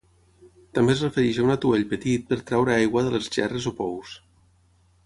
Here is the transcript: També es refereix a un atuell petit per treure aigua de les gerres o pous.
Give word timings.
També 0.77 0.93
es 0.95 1.03
refereix 1.05 1.39
a 1.43 1.45
un 1.49 1.53
atuell 1.57 1.85
petit 1.93 2.27
per 2.33 2.41
treure 2.49 2.75
aigua 2.79 3.07
de 3.11 3.17
les 3.19 3.31
gerres 3.39 3.71
o 3.73 3.77
pous. 3.85 4.21